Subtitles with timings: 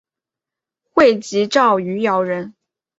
[0.91, 2.55] 会稽郡余姚人。